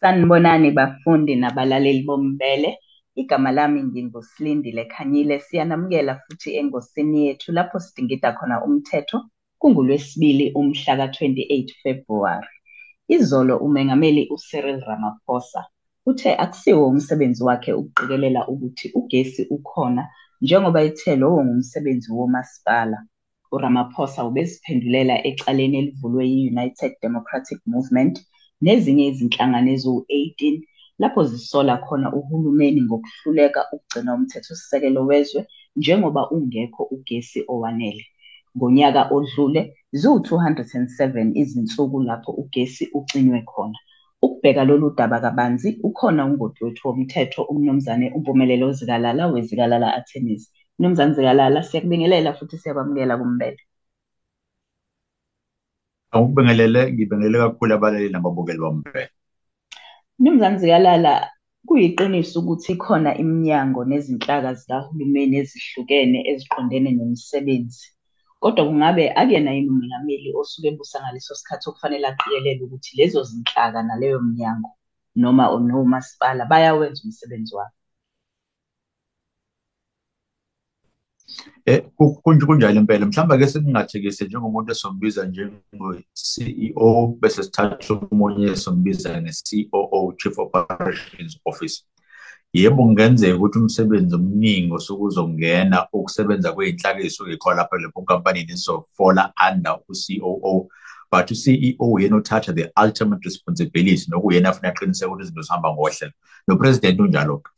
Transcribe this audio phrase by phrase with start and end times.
[0.00, 2.70] Sanibonani bafundi nabalaleli bombele.
[3.20, 5.34] Igama lami nginguSilindile Khanyile.
[5.46, 9.18] Siyanamukela futhi engosini yethu lapho sidingida khona umthetho
[9.60, 12.48] kungolwesibili umhla ka-28 February.
[13.16, 15.60] Izolo umengameli uCyril Ramaphosa
[16.10, 20.02] uthe akusiwo umsebenzi wakhe ukuqikelela ukuthi ugesi ukhona
[20.42, 22.98] njengoba ethe lowo ngumsebenzi womasipala.
[23.54, 28.14] URamaphosa ubeziphendulela ecaleni elivulwe yi-United Democratic Movement
[28.64, 30.40] nezinye izinhlangano eziwu-18
[31.00, 35.40] lapho zisola khona uhulumeni ngokuhluleka ukugcina umthethosisekelo wezwe
[35.76, 38.04] njengoba ungekho ugesi owanele.
[38.56, 39.60] Ngonyaka odlule
[39.98, 43.78] ziwu-207 izinsuku lapho ugesi ucinywe khona.
[44.22, 50.52] Ukubheka lolu daba kabanzi ukhona ungoti wethu womthetho uMnumzane uMpumelelo Zikalala weZikalala Attorneys.
[50.78, 53.60] Mnumzane Zikalala, siyakubingelela futhi siyakwamukela kumbele.
[56.12, 59.02] Angikubingelele, ngibingelele kakhulu abalaleli nababukeli bombele.
[60.18, 61.12] Mnumzane Zikalala,
[61.66, 67.86] kuyiqiniso ukuthi ikhona iminyango nezinhlaka zikahulumeni ezihlukene eziqondene nomsebenzi.
[68.42, 74.18] Kodwa kungabe akuyena yini umengameli osuke ebusa ngaleso sikhathi okufanele aqikelele ukuthi lezo zinhlaka naleyo
[74.26, 74.70] minyango
[75.20, 77.76] noma nomasipala bayawenza umsebenzi wabo?
[81.66, 86.88] Eh kunjalo impela mhlawumbe ke singathekise njengomuntu esombiza njengo-CEO
[87.20, 91.84] bese sithatha omunye sombiza nge-COO Chief Operations Officer.
[92.52, 99.32] Yebo kungenzeka ukuthi umsebenzi omningi osuke uzongena ukusebenza kwey'nhlaka ey'suke y'khona lapha lepo nkampanini izofola
[99.48, 100.68] under u-COO
[101.12, 104.04] but u-CEO uyena othatha the ultimate responsibility.
[104.10, 106.12] nokuyena afuna aqiniseke ukuthi izinto zihamba ngohlelo
[106.48, 107.50] nopresident unjalo-ke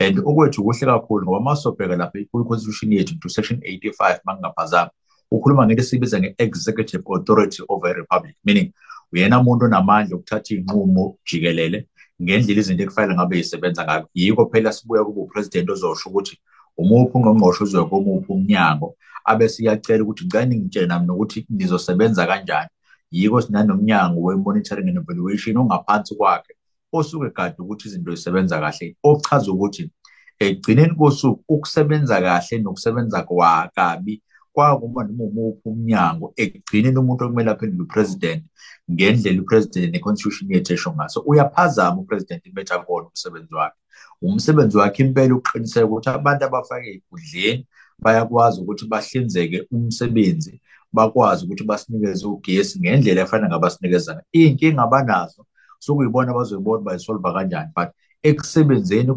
[0.00, 4.90] and okwethu kuhle kakhulu ngoba uma sobheka lapha kwi-constitution yethu to section 85 mangingaphazami
[5.30, 8.72] ukhuluma ngento esibiza nge-executive authority of a republic meaning
[9.12, 11.86] uyena muntu onamandla okuthatha iy'nqumo jikelele
[12.22, 14.06] ngendlela izinto ekufanele ngabe yisebenza ngayo.
[14.14, 16.34] Yiko phela sibuya kuba upresident ozosho ukuthi
[16.76, 22.70] umuphi ungqongqoshe uzoya komuphi umnyango abe siyacela ukuthi ngicela ningitshele nami nokuthi nizosebenza kanjani.
[23.10, 26.52] Yiko sinanomnyango we-monitoring and evaluation ongaphansi kwakhe
[26.92, 29.90] osuke kade ukuthi izinto zisebenza kahle okuchaza ukuthi
[30.40, 34.22] ekugcineni kosuku ukusebenza kahle nokusebenza kwakabi.
[34.52, 38.42] Kwakuma noma umuphi umnyango ekugcineni umuntu okumele aphendule upresident
[38.90, 43.78] ngendlela upresident ne-constitution yethu esho ngaso uyaphazama upresident imetha kona umsebenzi wakhe.
[44.22, 47.66] Umsebenzi wakhe impela uqiniseka ukuthi abantu abafake ey'khundleni
[48.02, 50.60] bayakwazi ukuthi bahlinzeke umsebenzi
[50.92, 55.42] bakwazi ukuthi basinikeze ugesi ngendlela efanele ngabasinikeza ngayo iy'nkinga abanazo
[55.78, 57.88] sokuyibona abazoyibona bayisolva kanjani but
[58.22, 59.10] ekusebenzeni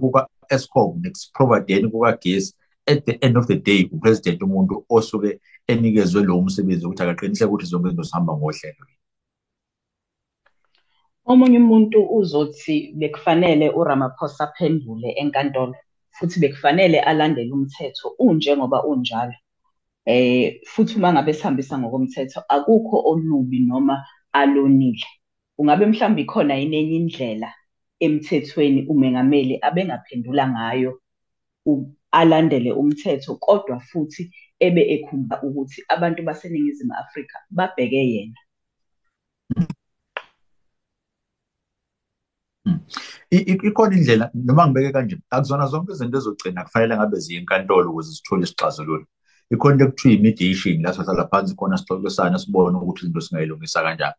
[0.43, 2.53] kuka-escom nekuprovideni kukagesi
[2.87, 7.65] at the end of the day upresident umuntu osuke enikezwe lowo msebenzi ukuthi akaqiniseke ukuthi
[7.65, 8.85] zonke izinto zihamba ngohlelo
[11.25, 15.75] Omunye umuntu uzothi bekufanele uRamaphosa aphendule enkantolo
[16.15, 19.37] futhi bekufanele alandele umthetho unjengoba unjalo.
[20.05, 23.95] Eh futhi uma ngabe sihambisa ngokomthetho akukho olubi noma
[24.33, 25.07] alonile.
[25.57, 27.49] Ungabe mhlawumbe ikhona yini enye indlela
[28.05, 30.91] emthethweni umengameli abengaphendula ngayo
[32.19, 34.23] alandele umthetho kodwa futhi
[34.65, 38.39] ebe ekhumba ukuthi abantu baseNingizimu Afrika babheke yena.
[43.31, 48.43] ikhona indlela noma ngibeke kanje akuzona zonke izinto ezogcina kufanele ngabe ziye enkantolo ukuze sithole
[48.43, 49.05] isixazululo
[49.53, 54.15] ikhona into ekuthiwa i-mediation la sihlala phansi khona sixoxisana sibone ukuthi izinto singayilungisa kanjani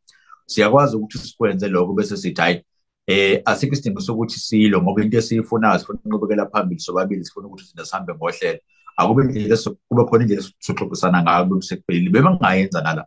[0.47, 2.57] siyakwazi ukuthi sikwenze lokho bese sithi hayi
[3.07, 7.85] eh asikho isidingo sokuthi silo ngoba into esiyifunayo sifuna inqubekela phambili sobabili sifuna ukuthi izinto
[7.85, 8.61] zihambe ngohlelo.
[8.97, 9.57] Akube indlela
[9.89, 13.05] kube khona indlela soxoxisana ngayo besekuphelile bebengayenza nala.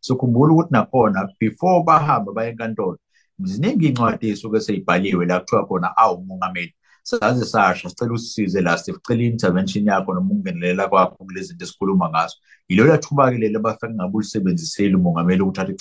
[0.00, 2.98] Sikhumbula ukuthi nakhona before bahamba baye enkantolo
[3.42, 9.22] ziningi iy'ncwadi ey'suke sey'bhaliwe la kuthiwa khona awu umongameli saze sasha sicela usisize la sicela
[9.22, 12.36] i-intervention yakho noma ukungenelela kwakho kule zinto esikhuluma ngazo.
[12.68, 15.74] Yilola thuba-ke leli abafake ngabe ulisebenziseli umongameli ukuthi athi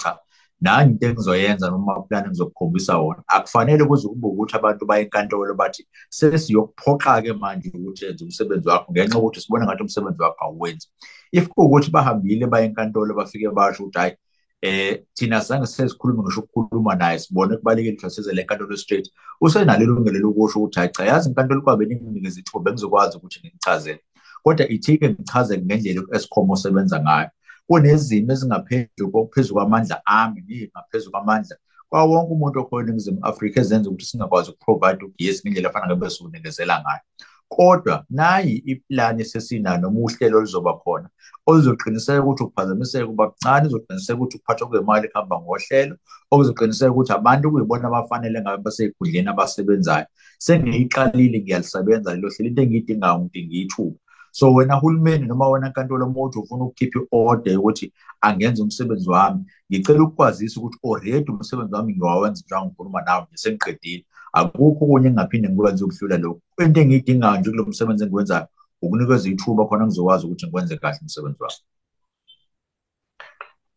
[0.63, 3.23] cha nani into engizoyenza noma plan engizokukhombisa wona.
[3.27, 9.17] Akufanele kuze kube ukuthi abantu baye enkantolo bathi sesiyokuphoqa-ke manje ukuthi yenze umsebenzi wakho ngenxa
[9.17, 10.87] yokuthi sibona ngathi umsebenzi wakho awuwenzi.
[11.31, 14.15] If kuwukuthi bahambile baye enkantolo bafike basho ukuthi hhayi
[14.61, 19.11] eh thina zange sesikhulume ngisho ukukhuluma naye sibone kubalekile ukuthi asize le nkantolo straight.
[19.41, 23.99] Usenalo ilungelo lokusho ukuthi hayi cha yazi inkantolo kwabe ninginikeza ithuba bengizokwazi ukuthi ngichazele.
[24.43, 27.29] Kodwa ithike ngichaze ngendlela escom osebenza ngayo.
[27.69, 31.55] Kunezimo ezingaphezu phezu kwamandla ami ngingaphezu kwamandla
[31.89, 36.75] kwawo wonke umuntu okhona eNingizimu Afrika ezenza ukuthi singakwazi ukuprovide ugesi ngendlela afana ngabe siwunikezela
[36.81, 37.03] ngayo.
[37.47, 41.09] Kodwa nayi iplani esesinayo noma uhlelo oluzoba khona
[41.47, 45.95] oluzoqiniseka ukuthi ukuphazamiseka kuba kuncane izoqiniseka ukuthi ukuphathwa kwemali kuhamba ngohlelo
[46.31, 50.07] okuzoqiniseka ukuthi abantu okuyibona abafanele ngabe basey'khundleni abasebenzayo.
[50.45, 53.97] Sengiyiqalile ngiyalisebenza lelo hlelo into engiyidingayo ngidinga ithuba
[54.31, 59.41] so wena hulumeni noma wena nkantolo uma uthi ufuna ukukhipha i-order yokuthi angenza umsebenzi wami
[59.71, 65.47] ngicela ukukwazisa ukuthi already umsebenzi wami ngiwawenza njengoba ngikhuluma nawe nje sengiqedile akukho okunye engingaphinde
[65.49, 68.47] ngikwenze ukudlula lokhu into engiyidingayo nje kulo msebenzi engiwenzayo
[68.81, 71.61] ukunikeza ithuba khona ngizokwazi ukuthi ngikwenze kahle umsebenzi wami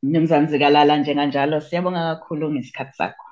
[0.04, 3.26] Mnumzane Zikalala njenganjalo siyabonga kakhulu ngesikhathi sakho.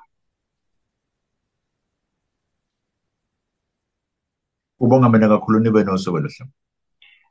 [4.83, 6.43] Ubonga mina kakhulu nibe nosuku oluhle.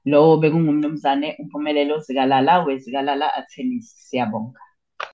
[0.05, 4.61] Lo bekungumnumzane uMpumelelo Zikalala wezikalala Attorneys siyabonga.